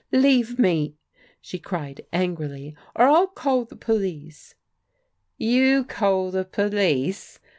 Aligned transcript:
''Leave 0.25 0.57
mel" 0.57 0.87
she 1.39 1.59
cried 1.59 2.01
aogrify, 2.11 2.73
*'or 2.95 3.05
111 3.05 3.35
call 3.35 3.65
the 3.65 3.75
po 3.75 3.97
Kce." 3.99 4.55
''You 5.39 5.83
call 5.87 6.31
the 6.31 6.43
police!" 6.43 7.39